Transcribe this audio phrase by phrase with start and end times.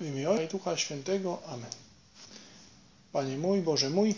[0.00, 1.42] W imię Ojca i Ducha Świętego.
[1.46, 1.70] Amen.
[3.12, 4.14] Panie mój, Boże mój,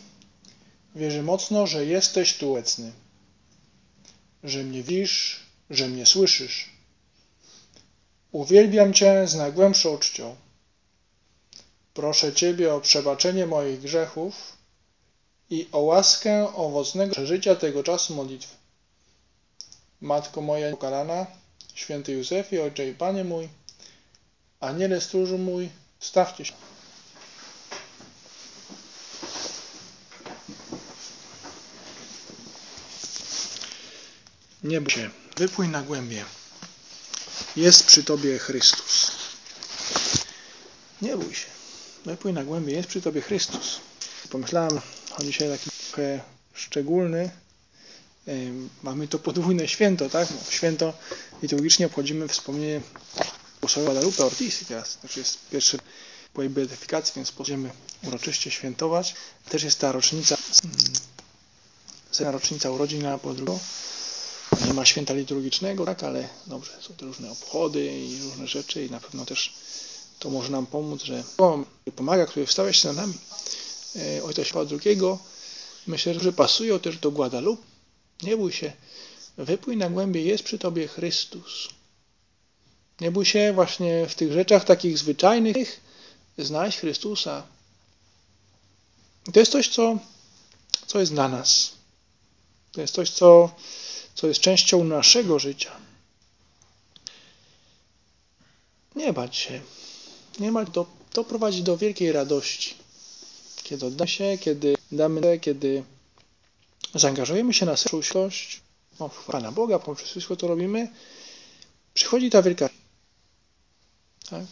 [0.94, 2.92] wierzę mocno, że jesteś tu obecny,
[4.45, 5.41] że mnie widzisz,
[5.71, 6.71] że mnie słyszysz.
[8.32, 10.37] Uwielbiam Cię z najgłębszą czcią.
[11.95, 14.57] Proszę Ciebie o przebaczenie moich grzechów
[15.51, 18.57] i o łaskę owocnego przeżycia tego czasu modlitwy.
[20.01, 21.27] Matko moja ukarana,
[21.75, 23.49] święty Józefie, Ojcze i Panie mój,
[24.63, 25.69] Aniele stróżu mój,
[26.01, 26.52] stawcie się.
[34.65, 36.25] Nie bój się, wypłyń na głębie.
[37.56, 39.11] Jest przy Tobie Chrystus.
[41.03, 41.47] Nie bój się,
[42.05, 43.81] wypłyń na głębie, jest przy Tobie Chrystus.
[44.31, 44.81] Pomyślałem
[45.19, 46.20] o dzisiaj taki trochę
[46.55, 47.31] szczególny.
[48.83, 50.29] Mamy to podwójne święto, tak?
[50.51, 50.92] Święto
[51.42, 52.81] liturgicznie obchodzimy wspomnienie
[53.62, 55.79] głosowej Guadalupe Ortiz teraz też jest pierwszy
[56.34, 57.70] po jej beatyfikacji, więc będziemy
[58.03, 59.14] uroczyście świętować.
[59.48, 60.36] Też jest ta rocznica,
[62.11, 63.59] setna rocznica urodzin Jana Pawła II.
[64.67, 68.91] Nie ma święta liturgicznego, tak, ale dobrze, są te różne obchody i różne rzeczy i
[68.91, 69.55] na pewno też
[70.19, 71.25] to może nam pomóc, że
[71.97, 73.14] pomaga, który wstałeś się na nami.
[73.97, 74.98] E, Ojca Święta II,
[75.86, 77.62] myślę, że pasują też do Guadalupe.
[78.23, 78.73] Nie bój się,
[79.39, 81.69] wypłyń na głębie, jest przy Tobie Chrystus.
[83.03, 85.81] Nie bój się właśnie w tych rzeczach takich zwyczajnych
[86.39, 87.42] znaleźć Chrystusa.
[89.28, 89.98] I to jest coś, co,
[90.86, 91.73] co jest dla nas.
[92.73, 93.55] To jest coś, co,
[94.14, 95.73] co jest częścią naszego życia.
[98.97, 99.61] Nie bać się.
[100.39, 102.75] Nie bać, to, to prowadzi do wielkiej radości.
[103.62, 105.84] Kiedy oddamy się, kiedy damy, kiedy
[106.95, 108.61] zaangażujemy się na świętość,
[108.98, 110.89] o, Pana Boga, poprzez wszystko to robimy,
[111.95, 112.69] przychodzi ta wielka
[114.33, 114.44] tak?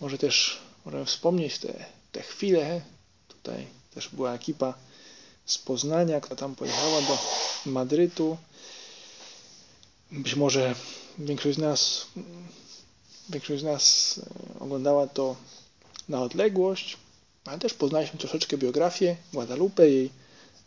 [0.00, 2.80] Może też możemy wspomnieć te, te chwile.
[3.28, 4.74] Tutaj też była ekipa
[5.46, 7.18] z Poznania, która tam pojechała do
[7.66, 8.36] Madrytu.
[10.12, 10.74] Być może
[11.18, 12.06] większość z nas
[13.28, 15.36] większość z nas e, oglądała to
[16.08, 16.96] na odległość,
[17.44, 20.10] ale też poznaliśmy troszeczkę biografię Guadalupe, jej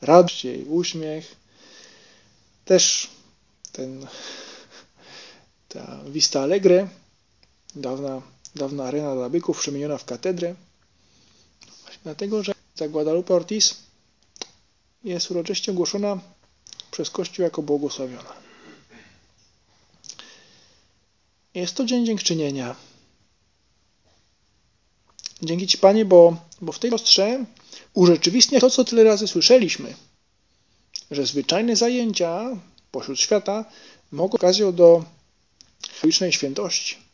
[0.01, 1.35] radość, jej uśmiech.
[2.65, 3.09] Też
[3.71, 4.07] ten
[5.69, 6.87] ta Vista Alegre,
[7.75, 8.21] dawna,
[8.55, 10.55] dawna arena dla byków przemieniona w katedrę.
[11.81, 13.75] Właśnie dlatego, że ta Guadalupe Ortiz
[15.03, 16.19] jest uroczyście ogłoszona
[16.91, 18.33] przez Kościół jako błogosławiona.
[21.53, 22.75] Jest to dzień dziękczynienia.
[25.41, 27.45] Dzięki Ci, Panie, bo, bo w tej siostrze
[27.93, 29.95] urzeczywistnia to, co tyle razy słyszeliśmy,
[31.11, 32.57] że zwyczajne zajęcia
[32.91, 33.65] pośród świata
[34.11, 35.05] mogą okazją do
[36.03, 37.08] licznej świętości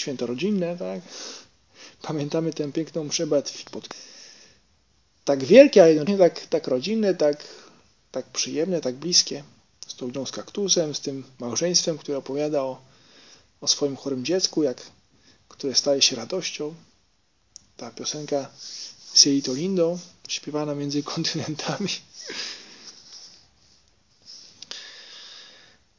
[0.00, 1.00] święto rodzinne, tak?
[2.02, 3.26] Pamiętamy tę piękną mszę
[3.70, 3.88] pod...
[5.24, 7.44] Tak wielkie, a jednocześnie tak, tak rodzinne, tak,
[8.12, 9.44] tak przyjemne, tak bliskie.
[9.86, 12.82] Z tą z kaktusem, z tym małżeństwem, które opowiada o,
[13.60, 14.82] o swoim chorym dziecku, jak,
[15.48, 16.74] które staje się radością.
[17.76, 18.50] Ta piosenka
[19.14, 21.88] Cielito Lindo, śpiewana między kontynentami.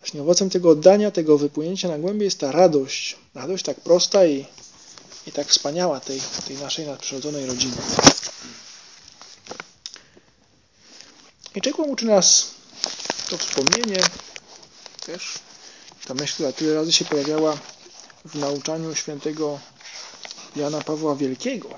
[0.02, 3.16] Właśnie owocem tego oddania, tego wypłynięcia na głębie jest ta radość.
[3.36, 4.46] Radość tak prosta i,
[5.28, 7.76] i tak wspaniała tej, tej naszej nadprzyrodzonej rodziny.
[11.56, 12.52] I czego uczy nas
[13.30, 14.04] to wspomnienie,
[15.06, 15.40] też
[16.08, 17.58] ta myśl, która tyle razy się pojawiała
[18.26, 19.60] w nauczaniu świętego
[20.56, 21.70] Jana Pawła Wielkiego.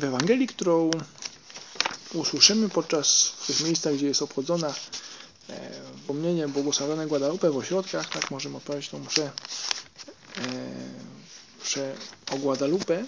[0.00, 0.90] W Ewangelii, którą
[2.14, 4.74] usłyszymy podczas tych miejscach, gdzie jest obchodzona
[5.48, 5.70] e,
[6.06, 9.30] pomnienie błogosławionej Guadalupe w ośrodkach, tak możemy odpowiedzieć tą mszę, e,
[11.62, 11.94] mszę
[12.30, 13.04] o Guadalupe.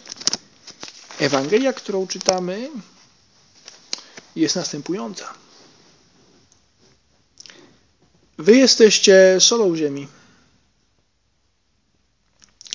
[1.19, 2.71] Ewangelia, którą czytamy,
[4.37, 5.34] jest następująca.
[8.38, 10.08] Wy jesteście solą ziemi.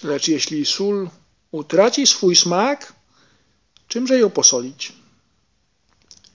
[0.03, 1.09] Lecz jeśli sól
[1.51, 2.93] utraci swój smak,
[3.87, 5.04] czymże ją posolić?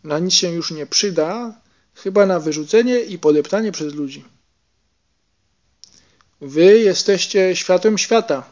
[0.05, 1.61] Na nic się już nie przyda,
[1.95, 4.25] chyba na wyrzucenie i podeptanie przez ludzi.
[6.41, 8.45] Wy jesteście światłem świata.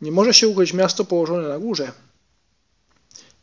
[0.00, 1.92] Nie może się ukryć miasto położone na górze.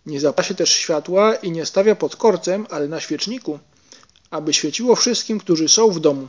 [0.05, 3.59] Nie zapala się też światła i nie stawia pod korcem, ale na świeczniku,
[4.29, 6.27] aby świeciło wszystkim, którzy są w domu.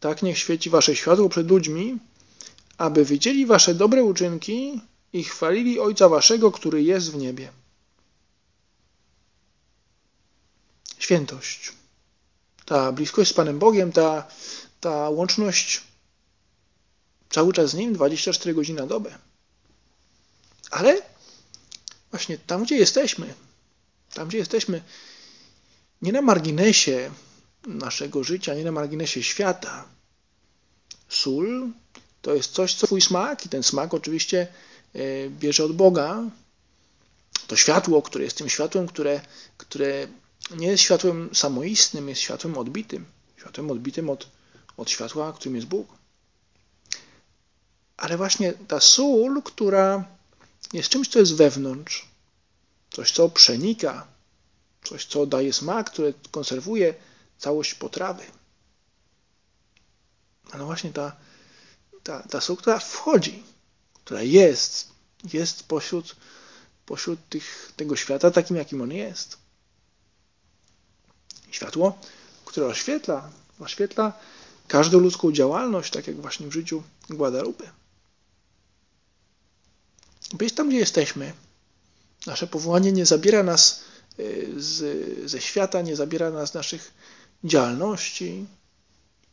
[0.00, 1.98] Tak niech świeci wasze światło przed ludźmi,
[2.78, 4.80] aby widzieli wasze dobre uczynki
[5.14, 7.52] i chwalili Ojca Waszego, który jest w niebie.
[10.98, 11.72] Świętość.
[12.64, 14.26] ta bliskość z Panem Bogiem, ta,
[14.80, 15.82] ta łączność
[17.30, 19.18] cały czas z Nim, 24 godziny na dobę.
[20.70, 21.02] Ale
[22.10, 23.34] właśnie tam, gdzie jesteśmy,
[24.14, 24.82] tam, gdzie jesteśmy,
[26.02, 27.10] nie na marginesie
[27.66, 29.88] naszego życia, nie na marginesie świata.
[31.08, 31.70] Sól
[32.22, 34.48] to jest coś, co twój smak i ten smak oczywiście
[35.30, 36.22] bierze od Boga.
[37.46, 39.20] To światło, które jest tym światłem, które,
[39.56, 40.08] które
[40.50, 43.04] nie jest światłem samoistnym, jest światłem odbitym.
[43.36, 44.28] Światłem odbitym od,
[44.76, 45.88] od światła, którym jest Bóg.
[47.96, 50.04] Ale właśnie ta sól, która
[50.72, 52.08] jest czymś, co jest wewnątrz,
[52.90, 54.06] coś, co przenika,
[54.84, 56.94] coś, co daje smak, które konserwuje
[57.38, 58.22] całość potrawy.
[60.58, 61.16] No właśnie ta,
[62.02, 63.42] ta, ta sól, która wchodzi,
[64.04, 64.88] która jest,
[65.32, 66.16] jest pośród,
[66.86, 69.38] pośród tych, tego świata takim, jakim on jest.
[71.50, 71.98] Światło,
[72.44, 73.30] które oświetla,
[73.60, 74.12] oświetla
[74.68, 77.70] każdą ludzką działalność, tak jak właśnie w życiu Guadalupe.
[80.32, 81.32] Być tam, gdzie jesteśmy.
[82.26, 83.80] Nasze powołanie nie zabiera nas
[84.18, 86.94] y, z, ze świata, nie zabiera nas z naszych
[87.44, 88.46] działalności.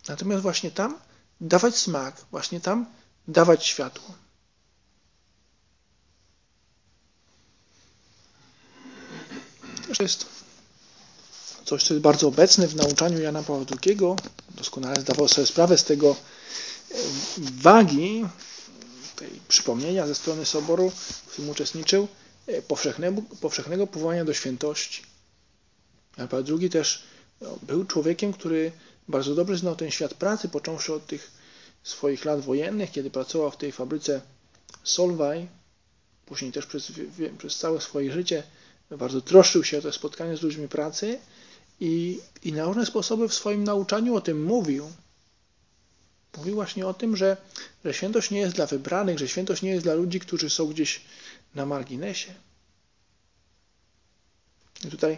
[0.07, 0.99] Natomiast właśnie tam
[1.41, 2.85] dawać smak, właśnie tam
[3.27, 4.13] dawać światło.
[9.91, 10.25] Też jest
[11.65, 13.97] coś, co jest bardzo obecne w nauczaniu Jana Pawła II.
[14.49, 16.15] Doskonale zdawał sobie sprawę z tego
[16.91, 16.95] e,
[17.37, 18.25] wagi
[19.15, 22.07] tej przypomnienia ze strony Soboru, w którym uczestniczył,
[22.47, 25.03] e, powszechnego, powszechnego powołania do świętości.
[26.17, 27.03] Jan Paweł II też
[27.41, 28.71] no, był człowiekiem, który
[29.07, 31.31] bardzo dobrze znał ten świat pracy, począwszy od tych
[31.83, 34.21] swoich lat wojennych, kiedy pracował w tej fabryce
[34.83, 35.47] Solvay,
[36.25, 36.91] później też przez,
[37.37, 38.43] przez całe swoje życie
[38.97, 41.19] bardzo troszczył się o to spotkanie z ludźmi pracy
[41.79, 44.91] i, i na różne sposoby w swoim nauczaniu o tym mówił.
[46.37, 47.37] Mówił właśnie o tym, że,
[47.85, 51.01] że świętość nie jest dla wybranych, że świętość nie jest dla ludzi, którzy są gdzieś
[51.55, 52.33] na marginesie.
[54.85, 55.17] I tutaj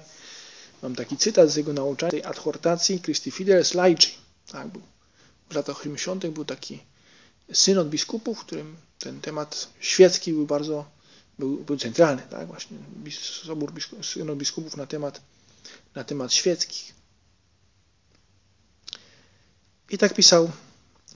[0.82, 4.12] mam taki cytat z jego nauczania, tej adhortacji Christi Fideles Laici.
[4.52, 4.82] Tak, był.
[5.50, 6.28] W latach 80.
[6.28, 6.80] był taki
[7.54, 10.86] synod biskupów, w którym ten temat świecki był bardzo
[11.40, 12.78] był, był centralny, tak, właśnie
[13.22, 13.74] sobór
[14.36, 15.22] biskupów na temat,
[15.96, 16.94] na temat świeckich.
[19.90, 20.52] I tak pisał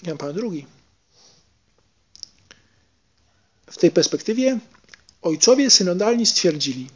[0.04, 0.66] Jan Paweł II.
[3.72, 4.60] W tej perspektywie
[5.22, 6.90] ojcowie synodalni stwierdzili,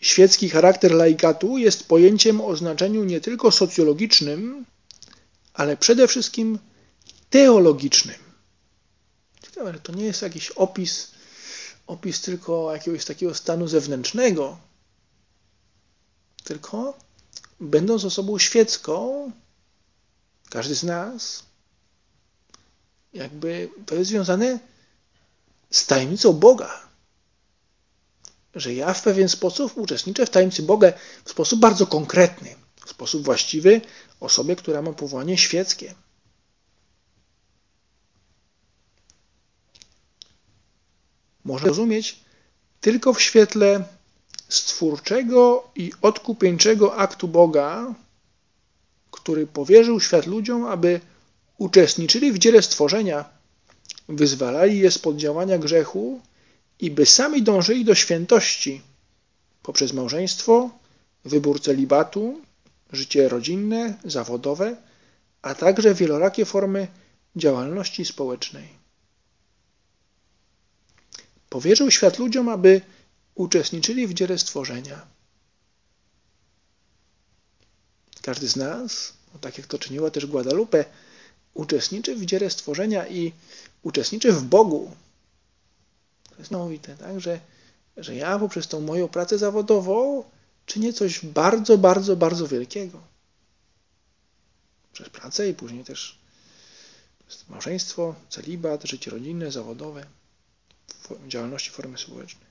[0.00, 4.66] świecki charakter laikatu jest pojęciem o znaczeniu nie tylko socjologicznym,
[5.54, 6.58] ale przede wszystkim
[7.30, 8.29] teologicznym.
[9.50, 11.10] Ciekawe, to nie jest jakiś opis,
[11.86, 14.58] opis tylko jakiegoś takiego stanu zewnętrznego,
[16.44, 16.98] tylko
[17.60, 19.32] będąc osobą świecką,
[20.50, 21.42] każdy z nas,
[23.12, 24.58] jakby to jest związane
[25.70, 26.88] z tajemnicą Boga.
[28.54, 30.92] Że ja w pewien sposób uczestniczę w tajemnicy Boga
[31.24, 32.54] w sposób bardzo konkretny,
[32.86, 33.80] w sposób właściwy
[34.20, 35.94] osobie, która ma powołanie świeckie.
[41.50, 42.20] Można rozumieć
[42.80, 43.84] tylko w świetle
[44.48, 47.94] stwórczego i odkupieńczego aktu Boga,
[49.10, 51.00] który powierzył świat ludziom, aby
[51.58, 53.24] uczestniczyli w dziele stworzenia,
[54.08, 56.20] wyzwalali je spod działania grzechu
[56.80, 58.82] i by sami dążyli do świętości
[59.62, 60.70] poprzez małżeństwo,
[61.24, 62.40] wybór celibatu,
[62.92, 64.76] życie rodzinne, zawodowe,
[65.42, 66.88] a także wielorakie formy
[67.36, 68.79] działalności społecznej.
[71.50, 72.80] Powierzył świat ludziom, aby
[73.34, 75.06] uczestniczyli w dziele stworzenia.
[78.22, 80.84] Każdy z nas, no tak jak to czyniła też Guadalupe,
[81.54, 83.32] uczestniczy w dziele stworzenia i
[83.82, 84.90] uczestniczy w Bogu.
[86.24, 87.20] To jest niesamowite, tak?
[87.20, 87.40] że,
[87.96, 90.24] że ja poprzez tą moją pracę zawodową
[90.66, 93.00] czynię coś bardzo, bardzo, bardzo wielkiego.
[94.92, 96.18] Przez pracę i później też
[97.48, 100.06] małżeństwo, celibat, życie rodzinne, zawodowe,
[101.28, 102.50] działalności formy społecznej.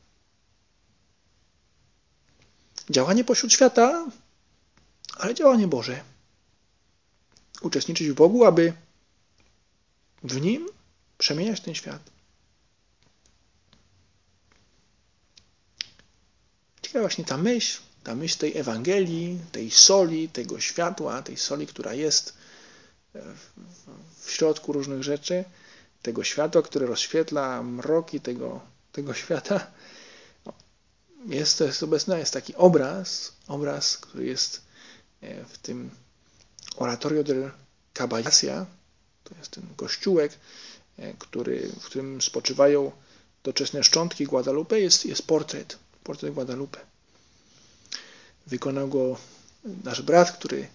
[2.89, 4.05] Działanie pośród świata
[5.19, 6.03] ale działanie Boże.
[7.61, 8.73] Uczestniczyć w Bogu, aby
[10.23, 10.69] w Nim
[11.17, 12.01] przemieniać ten świat.
[16.81, 21.93] Ciekawa właśnie ta myśl, ta myśl tej Ewangelii, tej soli, tego światła, tej soli, która
[21.93, 22.33] jest
[24.21, 25.43] w środku różnych rzeczy,
[26.01, 28.59] tego światła, które rozświetla mroki tego,
[28.91, 29.67] tego świata,
[31.25, 34.61] jest, to jest obecna, jest taki obraz, obraz, który jest
[35.21, 35.89] e, w tym
[36.75, 37.51] Oratorio del
[37.93, 38.65] Caballasia,
[39.23, 40.31] to jest ten kościółek,
[40.97, 42.91] e, który, w którym spoczywają
[43.43, 46.79] doczesne szczątki Guadalupe, jest, jest portret, portret Guadalupe.
[48.47, 49.17] Wykonał go
[49.83, 50.67] nasz brat, który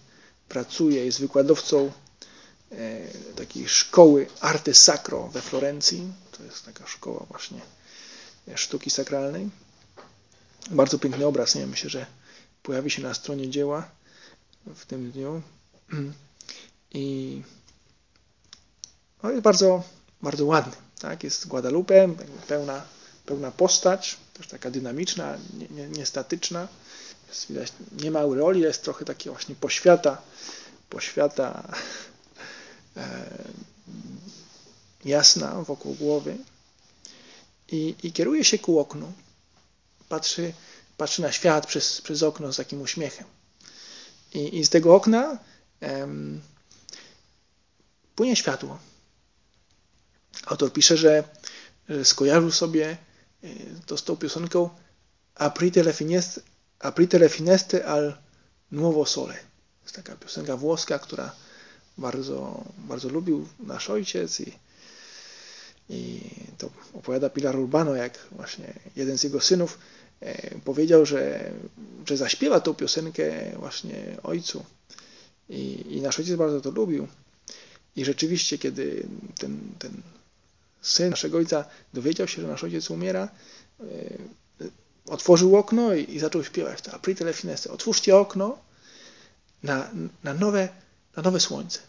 [0.49, 1.91] pracuje, jest wykładowcą
[3.35, 6.13] takiej szkoły Arte Sacro we Florencji.
[6.37, 7.59] To jest taka szkoła właśnie
[8.55, 9.49] sztuki sakralnej.
[10.71, 12.05] Bardzo piękny obraz, nie myślę, że
[12.63, 13.89] pojawi się na stronie dzieła
[14.75, 15.41] w tym dniu.
[16.93, 17.41] I
[19.23, 19.83] no jest bardzo,
[20.21, 20.73] bardzo ładny.
[20.99, 21.23] Tak?
[21.23, 22.09] Jest Guadalupe,
[22.47, 22.85] pełna,
[23.25, 25.99] pełna postać, też taka dynamiczna, nie, nie, nie.
[25.99, 30.21] Jest, widać, nie ma aureoli, jest trochę takie właśnie poświata,
[30.89, 32.14] poświata e,
[35.05, 36.37] jasna wokół głowy.
[37.71, 39.13] I, I kieruje się ku oknu.
[40.09, 40.53] Patrzy,
[40.97, 43.27] patrzy na świat przez, przez okno z takim uśmiechem.
[44.33, 45.39] I, i z tego okna
[45.79, 46.41] em,
[48.15, 48.79] płynie światło.
[50.45, 51.23] Autor pisze, że,
[51.89, 52.97] że skojarzył sobie
[53.43, 53.47] e,
[53.85, 54.69] to z tą piosenką
[55.35, 56.43] Aprite le finestre,
[56.79, 57.29] aprite le
[57.85, 58.17] al
[58.71, 59.35] nuovo sole.
[59.83, 61.35] Jest taka piosenka włoska, która
[61.97, 64.51] bardzo, bardzo lubił nasz ojciec i,
[65.89, 66.21] i
[66.57, 69.79] to opowiada Pilar Urbano, jak właśnie jeden z jego synów
[70.21, 71.51] e, powiedział, że,
[72.05, 74.65] że zaśpiewa tą piosenkę właśnie ojcu.
[75.49, 77.07] I, I nasz ojciec bardzo to lubił.
[77.95, 79.07] I rzeczywiście, kiedy
[79.39, 79.91] ten, ten
[80.81, 83.29] syn naszego ojca dowiedział się, że nasz ojciec umiera,
[83.79, 83.85] e,
[85.07, 86.81] otworzył okno i, i zaczął śpiewać.
[86.81, 87.71] To Aprite le finestre.
[87.71, 88.57] Otwórzcie okno
[89.63, 89.89] na,
[90.23, 90.69] na, nowe,
[91.15, 91.79] na nowe słońce.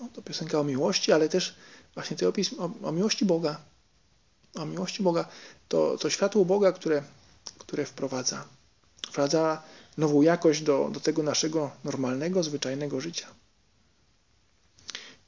[0.00, 1.54] No, to piosenka o miłości, ale też
[1.94, 3.60] właśnie tej opis o, o miłości Boga.
[4.54, 5.28] O miłości Boga.
[5.68, 7.02] To, to światło Boga, które,
[7.58, 8.44] które wprowadza.
[9.08, 9.62] Wprowadza
[9.96, 13.26] nową jakość do, do tego naszego normalnego, zwyczajnego życia.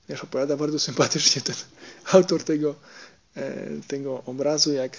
[0.07, 1.57] Też opowiada bardzo sympatycznie ten
[2.13, 2.75] autor tego,
[3.37, 4.97] e, tego obrazu, jak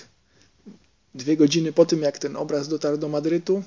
[1.15, 3.63] dwie godziny po tym, jak ten obraz dotarł do Madrytu,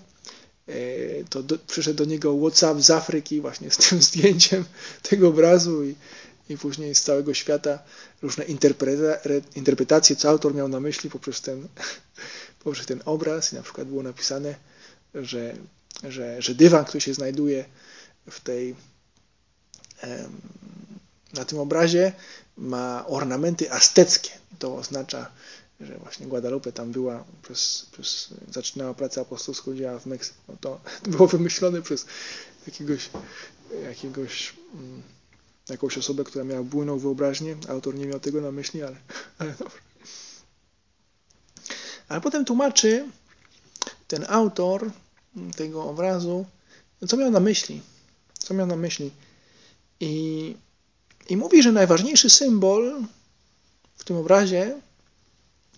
[1.31, 4.65] to do, przyszedł do niego WhatsApp z Afryki właśnie z tym zdjęciem
[5.03, 5.95] tego obrazu i,
[6.49, 7.79] i później z całego świata
[8.23, 11.69] różne interpreta, interpretacje, co autor miał na myśli poprzez ten,
[12.65, 14.55] poprzez ten obraz i na przykład było napisane,
[15.15, 15.55] że,
[16.03, 17.65] że, że dywan, który się znajduje
[18.31, 18.75] w tej
[21.35, 22.13] na tym obrazie
[22.57, 24.31] ma ornamenty azteckie.
[24.59, 25.31] To oznacza,
[25.81, 30.39] że właśnie Guadalupe tam była, przez, przez, zaczynała pracę apostolską, działa w Meksyku.
[30.49, 30.81] No to
[31.17, 32.07] było wymyślone przez
[32.67, 33.11] jakiegoś,
[33.83, 35.03] jakiegoś mm,
[35.69, 37.57] jakąś osobę, która miała bujną wyobraźnię.
[37.69, 38.97] Autor nie miał tego na myśli, ale,
[39.39, 39.79] ale dobrze.
[42.09, 43.09] Ale potem tłumaczy
[44.09, 44.91] ten autor
[45.57, 46.47] tego obrazu,
[47.09, 47.83] co miał na myśli.
[48.39, 49.11] Co miał na myśli.
[50.01, 50.55] I
[51.29, 53.03] i mówi, że najważniejszy symbol
[53.97, 54.81] w tym obrazie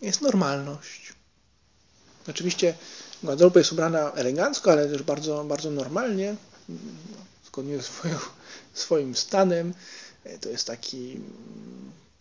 [0.02, 1.12] jest normalność.
[2.28, 2.74] Oczywiście
[3.22, 6.36] Guadalupe jest ubrana elegancko, ale też bardzo, bardzo normalnie,
[7.46, 7.88] zgodnie ze
[8.74, 9.74] swoim, stanem.
[10.40, 11.20] To jest taki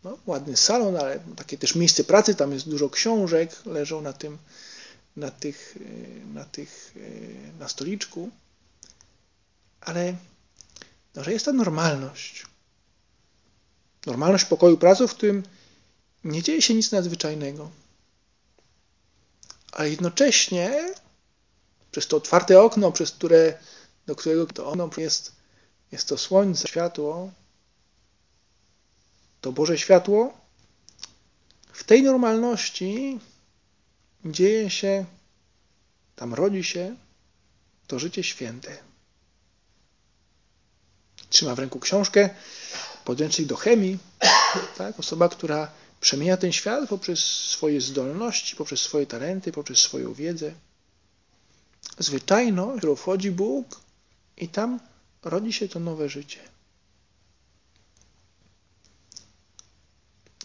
[0.04, 4.38] no, ładny salon, ale takie też miejsce pracy, tam jest dużo książek, leżą na tym,
[5.16, 5.78] na tych,
[6.34, 6.96] na tych,
[7.60, 8.30] na stoliczku.
[9.82, 10.16] Ale
[11.16, 12.46] no, że jest ta normalność
[14.06, 15.44] normalność pokoju pracy, w którym
[16.26, 17.70] nie dzieje się nic nadzwyczajnego.
[19.72, 20.94] A jednocześnie
[21.92, 23.60] przez to otwarte okno, przez które,
[24.06, 25.32] do którego to okno jest,
[25.92, 27.32] jest to słońce, światło,
[29.42, 30.34] to Boże światło,
[31.74, 33.20] w tej normalności
[34.26, 35.06] dzieje się,
[36.16, 36.96] tam rodzi się
[37.88, 38.78] to życie święte.
[41.30, 42.30] Trzyma w ręku książkę,
[43.06, 43.98] podręcznik do chemii,
[44.78, 45.00] tak?
[45.00, 45.72] osoba, która
[46.06, 50.54] przemienia ten świat poprzez swoje zdolności, poprzez swoje talenty, poprzez swoją wiedzę.
[52.00, 53.82] Zwyczajność, którą wchodzi Bóg
[54.38, 54.80] i tam
[55.24, 56.40] rodzi się to nowe życie.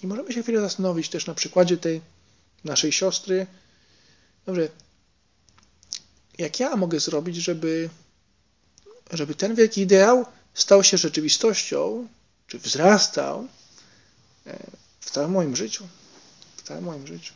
[0.03, 2.01] I możemy się chwilę zastanowić też na przykładzie tej
[2.65, 3.47] naszej siostry.
[4.47, 4.69] Dobrze,
[6.39, 7.91] jak ja mogę zrobić, żeby,
[9.13, 12.09] żeby ten wielki ideał stał się rzeczywistością
[12.47, 13.49] czy wzrastał
[14.47, 15.89] e, w całym moim życiu.
[16.57, 17.35] W całym moim życiu.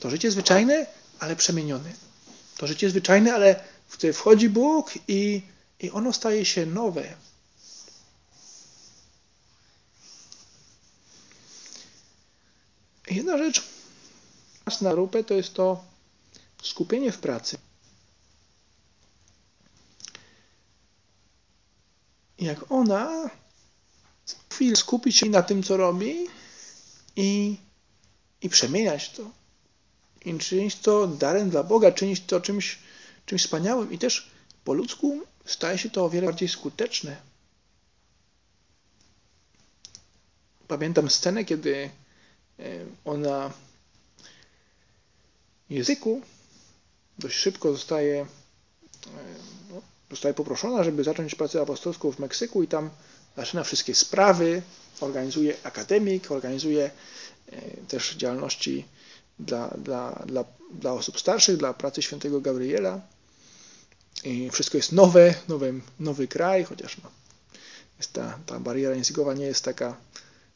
[0.00, 0.86] To życie zwyczajne,
[1.18, 1.92] ale przemienione.
[2.56, 5.42] To życie zwyczajne, ale w które wchodzi Bóg i,
[5.80, 7.14] i ono staje się nowe.
[13.10, 13.62] Jedna rzecz
[14.64, 15.84] czas na rupę to jest to
[16.62, 17.58] skupienie w pracy.
[22.38, 23.30] Jak ona
[24.58, 26.26] chwilę skupić się na tym, co robi
[27.16, 27.56] i,
[28.42, 29.30] i przemieniać to.
[30.24, 32.78] I czynić to darem dla Boga, czynić to czymś,
[33.26, 33.92] czymś wspaniałym.
[33.92, 34.30] I też
[34.64, 37.16] po ludzku staje się to o wiele bardziej skuteczne.
[40.68, 41.90] Pamiętam scenę, kiedy
[42.58, 42.62] e,
[43.04, 43.50] ona
[45.68, 46.22] w języku
[47.18, 48.26] dość szybko zostaje, e,
[49.70, 52.90] no, zostaje poproszona, żeby zacząć pracę apostolską w Meksyku i tam
[53.38, 54.62] zaczyna wszystkie sprawy,
[55.00, 56.90] organizuje akademik, organizuje
[57.52, 58.84] e, też działalności
[59.38, 63.00] dla, dla, dla, dla osób starszych, dla pracy świętego Gabriela.
[64.24, 67.10] I wszystko jest nowe, nowy, nowy kraj, chociaż no,
[67.98, 69.96] jest ta, ta bariera językowa nie jest taka,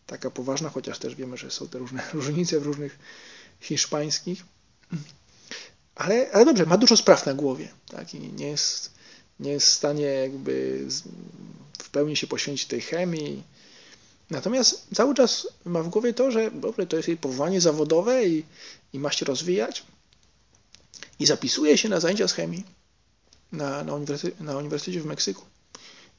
[0.06, 2.98] taka poważna, chociaż też wiemy, że są te różne różnice w różnych
[3.60, 4.44] hiszpańskich.
[5.94, 8.14] Ale, ale dobrze, ma dużo spraw na głowie tak?
[8.14, 8.90] i nie jest,
[9.40, 10.86] nie jest w stanie jakby
[11.92, 13.42] pełni się poświęcić tej chemii.
[14.30, 18.44] Natomiast cały czas ma w głowie to, że dobrze, to jest jej powołanie zawodowe i,
[18.92, 19.82] i ma się rozwijać.
[21.18, 22.64] I zapisuje się na zajęcia z chemii
[23.52, 25.44] na, na, uniwersytecie, na uniwersytecie w Meksyku.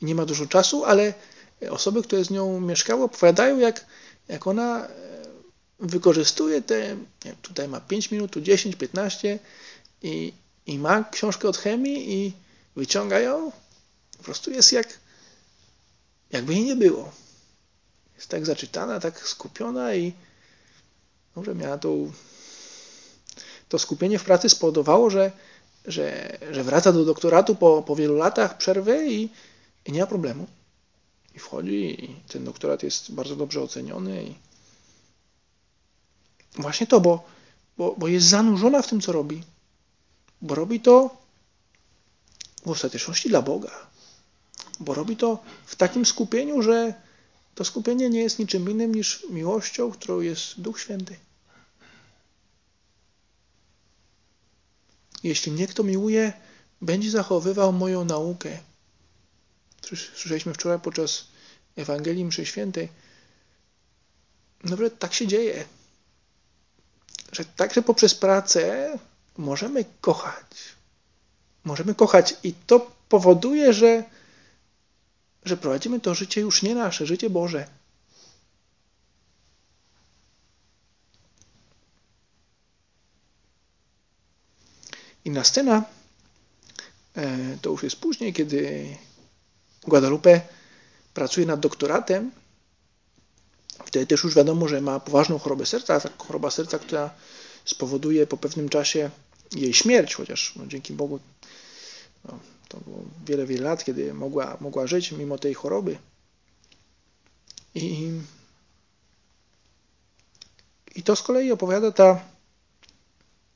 [0.01, 1.13] I nie ma dużo czasu, ale
[1.70, 3.86] osoby, które z nią mieszkały, opowiadają, jak,
[4.27, 4.89] jak ona e,
[5.80, 6.98] wykorzystuje te,
[7.42, 9.39] tutaj ma 5 minut, tu 10, 15
[10.01, 10.34] i,
[10.65, 12.34] i ma książkę od chemii i
[12.75, 13.51] wyciąga ją.
[14.18, 14.88] Po prostu jest jak,
[16.34, 17.12] jakby jej nie było.
[18.16, 20.13] Jest tak zaczytana, tak skupiona i
[21.36, 22.12] może miała tą,
[23.70, 25.32] to skupienie w pracy spowodowało, że,
[25.86, 29.30] że, że wraca do doktoratu po, po wielu latach przerwy i,
[29.86, 30.48] i nie ma problemu.
[31.36, 34.24] I wchodzi i ten doktorat jest bardzo dobrze oceniony.
[34.24, 34.36] I
[36.56, 37.24] właśnie to, bo,
[37.78, 39.44] bo, bo jest zanurzona w tym, co robi.
[40.42, 41.18] Bo robi to
[42.66, 43.93] w ostateczności dla Boga.
[44.79, 46.94] Bo robi to w takim skupieniu, że
[47.55, 51.16] to skupienie nie jest niczym innym niż miłością, którą jest Duch Święty.
[55.24, 56.33] Jeśli mnie kto miłuje,
[56.81, 58.59] będzie zachowywał moją naukę.
[60.16, 61.27] Słyszeliśmy wczoraj podczas
[61.75, 62.90] Ewangelii Mszy Świętej.
[64.64, 65.66] Dobrze, tak się dzieje.
[67.31, 69.00] Że także poprzez pracę
[69.38, 70.46] możemy kochać.
[71.64, 74.03] Możemy kochać i to powoduje, że,
[75.46, 77.68] że prowadzimy to życie już nie nasze, życie Boże.
[85.25, 85.84] Inna scena
[87.16, 88.88] e, to już jest później, kiedy
[89.88, 90.42] Guadalupe
[91.14, 92.32] pracuje nad doktoratem.
[93.86, 97.10] Wtedy też już wiadomo, że ma poważną chorobę serca, choroba serca, która
[97.66, 99.10] spowoduje po pewnym czasie
[99.51, 101.20] jej śmierć, chociaż no, dzięki Bogu
[102.25, 105.98] no, to było wiele, wiele lat, kiedy mogła, mogła żyć mimo tej choroby.
[107.75, 108.12] I,
[110.96, 112.22] i to z kolei opowiada ta,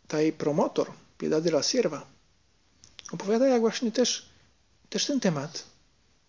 [0.07, 2.05] ta jej promotor, Piedad de la Sierva.
[3.11, 4.29] Opowiada jak właśnie też,
[4.89, 5.63] też ten temat,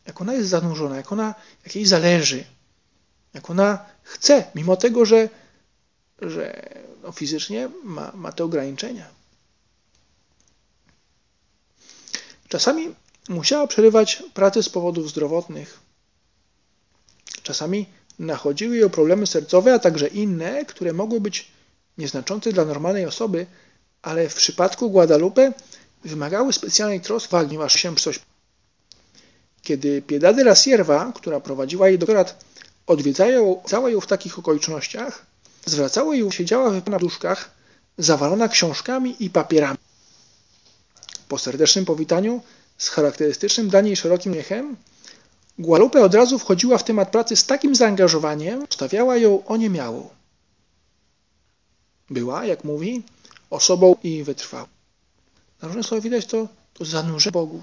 [0.07, 2.44] jak ona jest zanurzona, jak ona, jak jej zależy,
[3.35, 5.29] jak ona chce, mimo tego, że,
[6.22, 6.72] że
[7.03, 9.17] no, fizycznie ma, ma te ograniczenia.
[12.48, 12.94] Czasami
[13.28, 15.80] musiała przerywać pracę z powodów zdrowotnych.
[17.42, 17.87] Czasami
[18.18, 21.48] nachodziły ją problemy sercowe, a także inne, które mogły być
[21.98, 23.46] nieznaczące dla normalnej osoby,
[24.02, 25.52] ale w przypadku Guadalupe
[26.04, 28.20] wymagały specjalnej troski, ponieważ się coś.
[29.62, 32.44] Kiedy Piedad de la Sierva, która prowadziła jej doktorat,
[32.87, 35.26] odwiedzała ją w takich okolicznościach,
[35.66, 37.50] zwracała ją, siedziała w duszkach,
[37.98, 39.78] zawalona książkami i papierami.
[41.29, 42.43] Po serdecznym powitaniu,
[42.79, 44.77] z charakterystycznym dla niej szerokim miechem,
[45.59, 50.11] Guadalupe od razu wchodziła w temat pracy z takim zaangażowaniem, stawiała ją oniemiałą.
[52.11, 53.03] Była, jak mówi,
[53.51, 54.67] osobą i wytrwałą.
[55.62, 57.62] Na różne słowa widać to, to zanurzenie Bogu,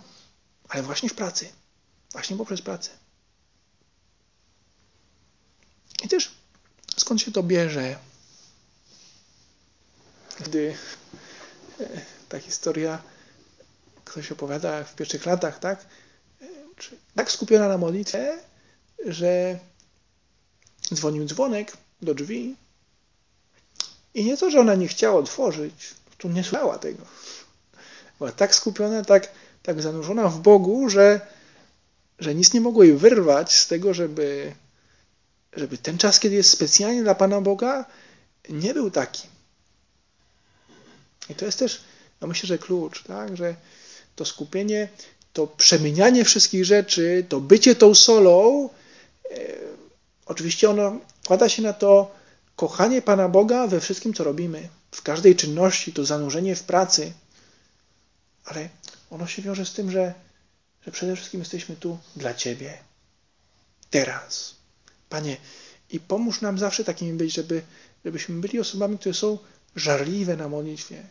[0.70, 1.50] ale właśnie w pracy.
[2.12, 2.90] Właśnie poprzez pracę.
[6.04, 6.32] I też
[6.98, 7.98] skąd się to bierze?
[10.40, 10.76] Gdy
[11.80, 13.02] e, ta historia
[14.06, 15.86] ktoś opowiada w pierwszych latach, tak?
[17.16, 18.38] Tak skupiona na modlitwie,
[19.06, 19.60] że
[20.94, 22.56] dzwonił dzwonek do drzwi
[24.14, 27.06] i nie to, że ona nie chciała otworzyć, tu nie słuchała tego.
[28.18, 29.32] Była tak skupiona, tak,
[29.64, 31.22] tak zanurzona w Bogu, że,
[32.20, 34.56] że nic nie mogło jej wyrwać z tego, żeby,
[35.54, 37.86] żeby ten czas, kiedy jest specjalnie dla Pana Boga,
[38.50, 39.28] nie był taki.
[41.30, 41.84] I to jest też,
[42.22, 43.38] ja myślę, że klucz, tak?
[43.38, 43.56] że
[44.16, 44.88] to skupienie
[45.36, 48.70] to przemienianie wszystkich rzeczy, to bycie tą solą,
[49.32, 49.38] e,
[50.26, 52.16] oczywiście ono składa się na to
[52.56, 57.14] kochanie Pana Boga we wszystkim, co robimy, w każdej czynności, to zanurzenie w pracy,
[58.46, 58.70] ale
[59.12, 60.14] ono się wiąże z tym, że,
[60.86, 62.78] że przede wszystkim jesteśmy tu dla Ciebie.
[63.90, 64.56] Teraz.
[65.10, 65.38] Panie,
[65.90, 67.62] i pomóż nam zawsze takimi być, żeby,
[68.06, 69.38] żebyśmy byli osobami, które są
[69.76, 71.04] żarliwe na modlitwie,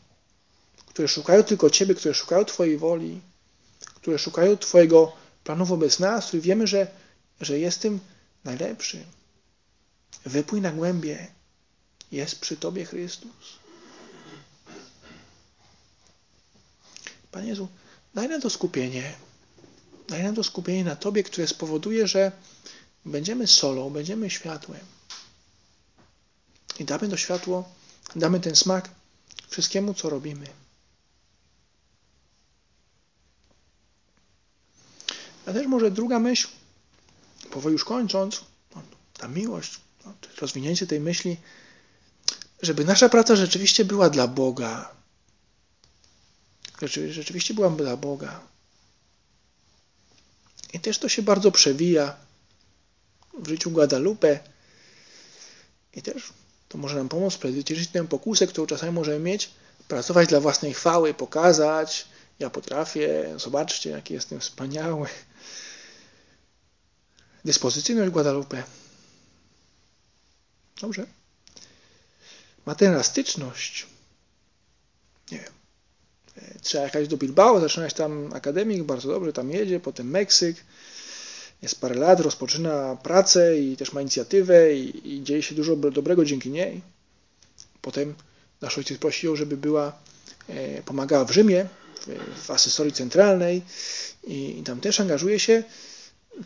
[0.87, 3.21] które szukają tylko Ciebie, które szukają Twojej woli,
[3.95, 5.13] które szukają Twojego
[5.45, 6.87] planu wobec nas, który wiemy, że,
[7.41, 8.01] że jest tym
[8.45, 9.05] najlepszy.
[10.27, 11.27] Wypój na głębie.
[12.13, 13.59] Jest przy Tobie Chrystus.
[17.31, 17.69] Panie Jezu,
[18.15, 19.15] daj nam to skupienie.
[20.09, 22.33] Daj nam to skupienie na Tobie, które spowoduje, że
[23.05, 24.81] będziemy solą, będziemy światłem.
[26.79, 27.69] I damy to światło,
[28.17, 28.91] damy ten smak
[29.49, 30.64] wszystkiemu, co robimy.
[35.47, 36.49] A też może druga myśl,
[37.51, 38.41] powoli już kończąc,
[38.75, 38.83] no,
[39.19, 41.37] ta miłość, no, rozwinięcie tej myśli,
[42.63, 44.95] żeby nasza praca rzeczywiście była dla Boga.
[47.11, 48.41] Rzeczywiście była dla Boga.
[50.73, 52.17] I też to się bardzo przewija
[53.39, 54.39] w życiu Guadalupe.
[55.95, 56.33] I też
[56.69, 59.51] to może nam pomóc przezwyciężyć tę pokusę, którą czasami możemy mieć,
[59.89, 65.09] pracować dla własnej chwały, pokazać, ja potrafię, zobaczcie, jaki jestem wspaniały.
[67.45, 68.63] Dyspozycyjność Guadalupe.
[70.81, 71.07] Dobrze.
[72.67, 73.87] Ma tę elastyczność.
[75.31, 75.53] Nie wiem.
[76.63, 80.57] Trzeba jechać do Bilbao, zaczynać tam akademik, bardzo dobrze tam jedzie, potem Meksyk,
[81.63, 86.25] jest parę lat, rozpoczyna pracę i też ma inicjatywę i, i dzieje się dużo dobrego
[86.25, 86.81] dzięki niej.
[87.83, 88.15] Potem
[88.61, 89.93] nasz ojciec prosił, żeby była,
[90.49, 91.69] e, pomagała w Rzymie,
[92.07, 93.63] w, asesorii centralnej
[94.25, 95.63] i, i tam też angażuje się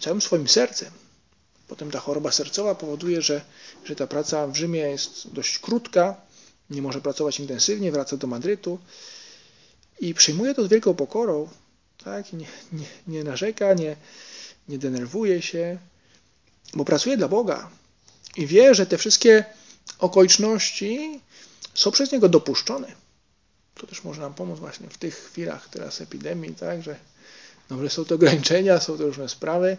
[0.00, 0.90] całym swoim sercem.
[1.68, 3.40] Potem ta choroba sercowa powoduje, że,
[3.84, 6.20] że ta praca w Rzymie jest dość krótka,
[6.70, 8.78] nie może pracować intensywnie, wraca do Madrytu
[10.00, 11.48] i przyjmuje to z wielką pokorą,
[12.04, 12.32] tak?
[12.32, 13.96] nie, nie, nie narzeka, nie,
[14.68, 15.78] nie denerwuje się,
[16.74, 17.70] bo pracuje dla Boga
[18.36, 19.44] i wie, że te wszystkie
[19.98, 21.20] okoliczności
[21.74, 23.07] są przez Niego dopuszczone.
[23.78, 26.96] To też może nam pomóc właśnie w tych chwilach teraz epidemii, tak, że
[27.68, 29.76] dobre są to ograniczenia, są to różne sprawy,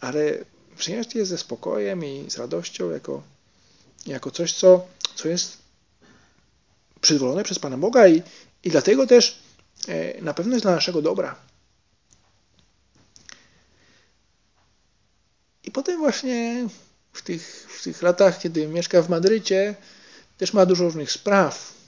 [0.00, 0.38] ale
[0.76, 3.22] przyjąć je ze spokojem i z radością jako,
[4.06, 5.58] jako coś, co, co jest
[7.00, 8.22] przyzwolone przez Pana Boga i,
[8.64, 9.38] i dlatego też
[9.88, 11.36] e, na pewno jest dla naszego dobra.
[15.64, 16.68] I potem właśnie
[17.12, 19.74] w tych, w tych latach, kiedy mieszka w Madrycie,
[20.38, 21.81] też ma dużo różnych spraw.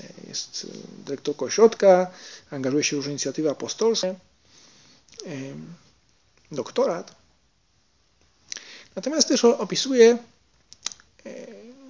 [0.00, 0.66] E, jest
[1.06, 2.10] dyrektorką ośrodka,
[2.50, 4.14] angażuje się w różne inicjatywy apostolskie,
[6.52, 7.14] doktorat.
[8.96, 10.18] Natomiast też opisuje
[11.26, 11.46] e,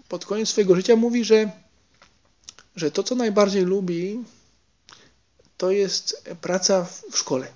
[0.08, 1.50] pod koniec swojego życia, mówi, że,
[2.76, 4.24] że to, co najbardziej lubi,
[5.56, 7.52] to jest praca w szkole.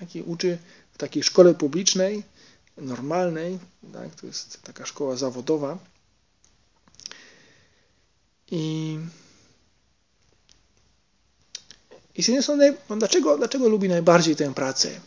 [0.00, 0.16] Tak?
[0.16, 0.58] I uczy
[0.92, 2.22] w takiej szkole publicznej,
[2.76, 3.58] normalnej,
[3.92, 4.14] tak?
[4.14, 5.78] to jest taka szkoła zawodowa.
[8.50, 8.98] I,
[12.14, 15.00] i z jednej strony, no dlaczego, dlaczego lubi najbardziej tę pracę,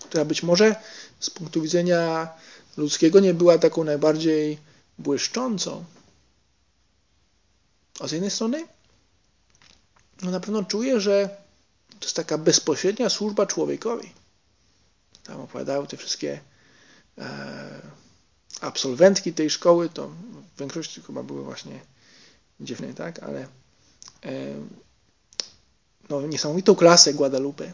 [0.00, 0.76] która być może
[1.20, 2.28] z punktu widzenia
[2.76, 4.58] ludzkiego nie była taką najbardziej
[4.98, 5.84] błyszczącą.
[8.00, 8.66] A z jednej strony,
[10.22, 11.28] no na pewno czuję, że
[11.88, 14.12] to jest taka bezpośrednia służba człowiekowi.
[15.24, 16.40] Tam opowiadały te wszystkie
[17.18, 17.80] e,
[18.60, 21.80] absolwentki tej szkoły, to w większości chyba były właśnie
[22.60, 23.48] dziewczyny, tak, ale e,
[26.20, 27.72] no, niesamowitą klasę Guadalupe.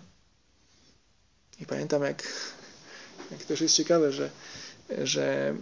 [1.60, 2.22] I pamiętam, jak,
[3.30, 4.30] jak też jest ciekawe, że
[5.04, 5.54] że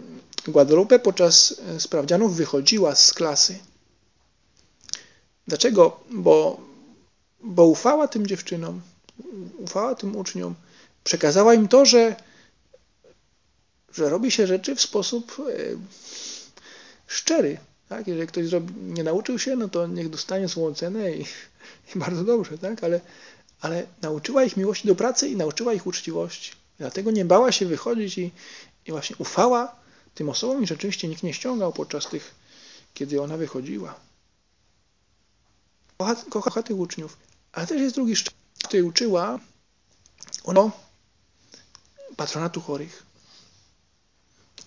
[0.47, 3.59] Guadalupe podczas sprawdzianów wychodziła z klasy.
[5.47, 5.99] Dlaczego?
[6.11, 6.61] Bo,
[7.43, 8.81] bo ufała tym dziewczynom,
[9.57, 10.55] ufała tym uczniom,
[11.03, 12.15] przekazała im to, że,
[13.93, 15.53] że robi się rzeczy w sposób e,
[17.07, 17.57] szczery.
[17.89, 18.07] Tak?
[18.07, 18.45] Jeżeli ktoś
[18.77, 21.21] nie nauczył się, no to niech dostanie złą cenę i,
[21.95, 22.83] i bardzo dobrze, tak?
[22.83, 23.01] ale,
[23.61, 26.51] ale nauczyła ich miłości do pracy i nauczyła ich uczciwości.
[26.77, 28.31] Dlatego nie bała się wychodzić i,
[28.85, 29.75] i właśnie ufała
[30.15, 32.35] tym osobom i rzeczywiście nikt nie ściągał podczas tych,
[32.93, 33.99] kiedy ona wychodziła.
[35.97, 37.17] Kocha, kocha tych uczniów.
[37.51, 39.39] Ale też jest drugi szczep, który uczyła
[40.43, 40.71] ono
[42.15, 43.03] patronatu chorych.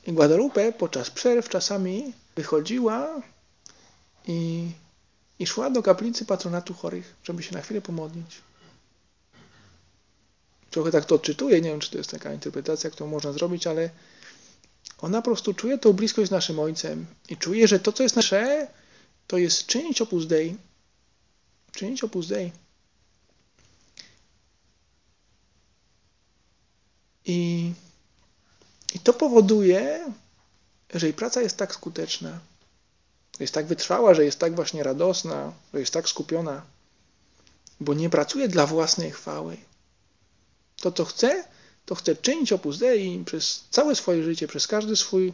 [0.06, 3.22] I Guadalupe podczas przerw czasami wychodziła
[4.26, 4.70] i,
[5.38, 8.40] i szła do kaplicy patronatu chorych, żeby się na chwilę pomodlić.
[10.70, 13.90] trochę tak to odczytuję, nie wiem, czy to jest taka interpretacja, którą można zrobić, ale
[14.98, 18.16] ona po prostu czuje tą bliskość z naszym Ojcem i czuje, że to, co jest
[18.16, 18.68] nasze,
[19.26, 20.57] to jest czynić opus Dei.
[21.72, 22.53] Czynić opus Dei.
[27.24, 27.72] I,
[28.94, 30.12] I to powoduje,
[30.94, 32.38] że jej praca jest tak skuteczna,
[33.40, 36.62] jest tak wytrwała, że jest tak właśnie radosna, że jest tak skupiona,
[37.81, 39.57] bo nie pracuje dla własnej chwały.
[40.76, 41.44] To, co chce,
[41.87, 45.33] to chce czynić opus Dei przez całe swoje życie, przez każdy swój,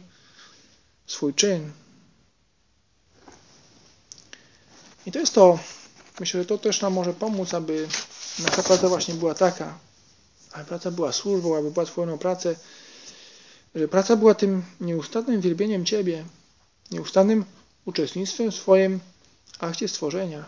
[1.07, 1.71] swój czyn.
[5.05, 5.59] I to jest to,
[6.19, 7.87] myślę, że to też nam może pomóc, aby
[8.39, 9.79] nasza praca właśnie była taka,
[10.51, 12.55] aby praca była służbą, aby była Twoją pracę,
[13.77, 16.25] że praca była tym nieustannym wielbieniem Ciebie,
[16.91, 17.45] nieustannym
[17.85, 18.99] uczestnictwem w swoim
[19.59, 20.45] akcie stworzenia.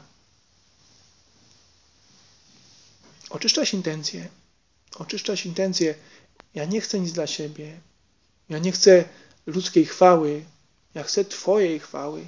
[3.29, 4.29] Oczyszczać intencje.
[4.95, 5.95] Oczyszczać intencje.
[6.53, 7.79] Ja nie chcę nic dla siebie.
[8.49, 9.05] Ja nie chcę
[9.45, 10.45] ludzkiej chwały.
[10.93, 12.25] Ja chcę Twojej chwały.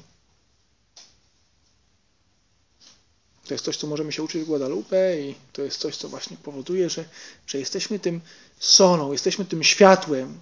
[3.47, 6.37] To jest coś, co możemy się uczyć w Guadalupe i to jest coś, co właśnie
[6.37, 7.05] powoduje, że,
[7.47, 8.21] że jesteśmy tym
[8.59, 10.39] solą, jesteśmy tym światłem.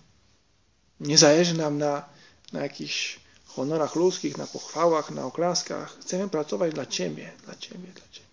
[0.99, 2.05] Nie zależy nam na,
[2.53, 5.97] na jakichś honorach ludzkich, na pochwałach, na oklaskach.
[6.01, 8.29] Chcemy pracować dla Ciebie, dla Ciebie, dla Ciebie.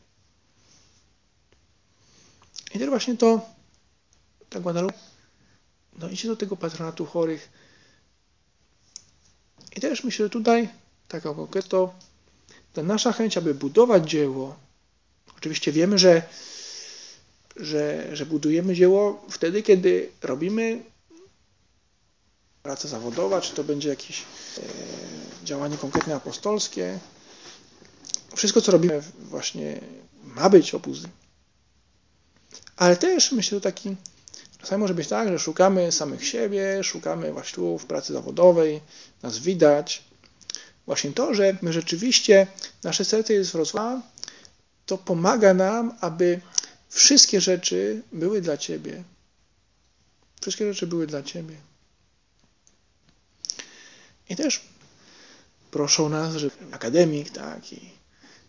[2.75, 3.41] I też właśnie to,
[4.51, 4.99] ta Guadalupe,
[5.99, 7.49] no idzie do tego patronatu chorych.
[9.77, 10.69] I też myślę, że tutaj
[11.09, 11.79] taka konkretna
[12.73, 14.57] ta nasza chęć, aby budować dzieło,
[15.37, 16.23] oczywiście wiemy, że,
[17.57, 20.83] że, że budujemy dzieło wtedy, kiedy robimy
[22.67, 24.25] praca zawodowa, czy to będzie jakieś e,
[25.45, 26.99] działanie konkretnie apostolskie.
[28.37, 29.81] Wszystko, co robimy, właśnie
[30.25, 30.99] ma być opus.
[32.77, 33.97] Ale też myślę, że taki
[34.59, 38.81] czasami może być tak, że szukamy samych siebie, szukamy właśnie w pracy zawodowej,
[39.23, 40.03] nas widać,
[40.87, 42.47] Właśnie to, że my rzeczywiście
[42.85, 44.03] nasze serce jest wrosła,
[44.87, 46.41] to pomaga nam, aby
[46.89, 49.03] wszystkie rzeczy były dla Ciebie.
[50.41, 51.57] Wszystkie rzeczy były dla Ciebie.
[54.29, 54.61] I też
[55.71, 57.81] proszą nas, żeby akademik, tak, i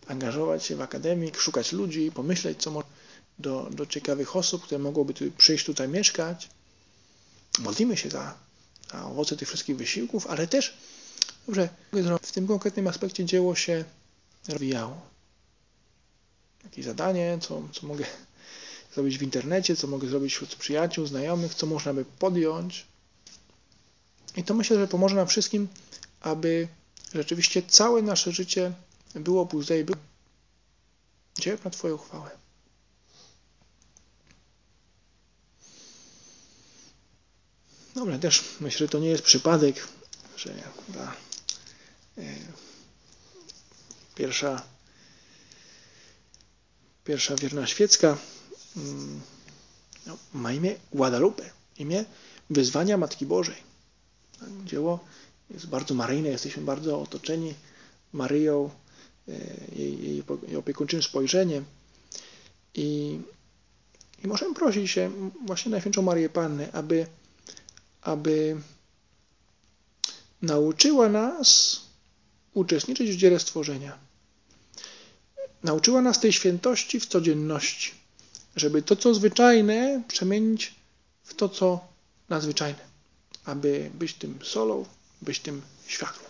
[0.06, 2.86] angażować się w akademik, szukać ludzi, pomyśleć, co może
[3.38, 6.48] do, do ciekawych osób, które mogłyby tu przyjść tutaj mieszkać.
[7.58, 8.34] Modlimy się za,
[8.92, 10.74] za owoce tych wszystkich wysiłków, ale też
[11.48, 11.68] Dobrze,
[12.22, 13.84] w tym konkretnym aspekcie dzieło się
[14.48, 15.00] rozwijało.
[16.64, 18.04] Jakieś zadanie, co, co mogę
[18.94, 22.86] zrobić w internecie, co mogę zrobić wśród przyjaciół, znajomych, co można by podjąć.
[24.36, 25.68] I to myślę, że pomoże nam wszystkim,
[26.20, 26.68] aby
[27.14, 28.72] rzeczywiście całe nasze życie
[29.14, 29.98] było puste i było
[31.38, 32.30] dzieło na Twoją chwałę.
[37.94, 39.88] Dobra, też myślę, że to nie jest przypadek,
[40.36, 40.54] że
[40.94, 41.16] ta
[44.14, 44.62] Pierwsza,
[47.04, 48.18] pierwsza wierna świecka
[48.76, 49.20] mm,
[50.06, 52.04] no, ma imię Guadalupe, imię
[52.50, 53.67] wyzwania Matki Bożej.
[54.64, 55.04] Dzieło
[55.50, 57.54] jest bardzo maryjne, jesteśmy bardzo otoczeni
[58.12, 58.70] Maryją,
[59.28, 59.32] e,
[59.76, 61.64] jej, jej, jej opiekuńczym spojrzeniem.
[62.74, 63.20] I,
[64.24, 65.10] I możemy prosić się
[65.46, 67.06] właśnie Najświętszą Marię Pannę, aby,
[68.02, 68.56] aby
[70.42, 71.80] nauczyła nas
[72.54, 73.98] uczestniczyć w dziele stworzenia.
[75.62, 77.90] Nauczyła nas tej świętości w codzienności,
[78.56, 80.74] żeby to, co zwyczajne, przemienić
[81.22, 81.80] w to, co
[82.28, 82.87] nadzwyczajne,
[83.48, 84.84] aby być tym solą,
[85.22, 86.28] być tym światłem.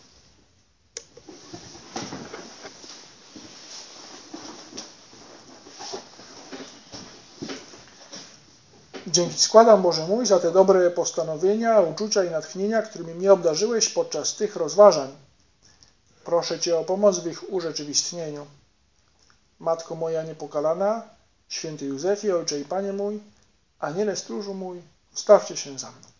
[9.07, 14.37] Dzięki składam Boże mój za te dobre postanowienia, uczucia i natchnienia, którymi mnie obdarzyłeś podczas
[14.37, 15.16] tych rozważań
[16.24, 18.46] Proszę Cię o pomoc w ich urzeczywistnieniu.
[19.59, 21.02] Matko moja niepokalana,
[21.48, 23.20] święty Józefie, Ojcze i Panie mój,
[23.78, 24.83] Aniele stróżu mój,
[25.14, 26.17] stawcie się za mną.